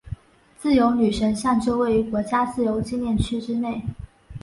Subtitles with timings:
[0.57, 3.83] 自由女神像就位于国家自由纪念区之内。